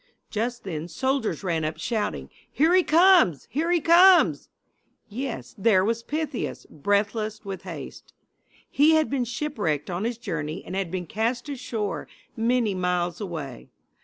[0.31, 3.45] Just then soldiers ran up shouting: "Here he comes!
[3.51, 4.49] Here he comes!"
[5.09, 8.11] Yes, there was Pythias, breathless with haste.
[8.67, 13.69] He had been shipwrecked on his journey and had been cast ashore many miles away.